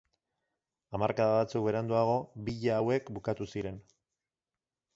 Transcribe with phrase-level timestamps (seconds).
[0.97, 2.15] Hamarkada batzuk beranduago,
[2.49, 3.81] villa hauek bukatu ziren.